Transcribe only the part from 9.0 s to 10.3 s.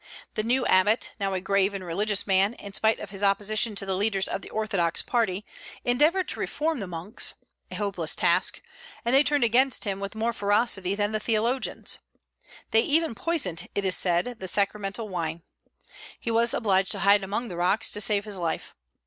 and they turned against him with